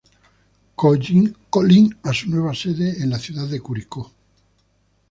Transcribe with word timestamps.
Colín 0.77 1.95
a 2.01 2.11
su 2.11 2.27
nueva 2.31 2.55
sede 2.55 3.03
en 3.03 3.11
la 3.11 3.19
ciudad 3.19 3.45
de 3.47 3.61
Curicó. 3.61 4.11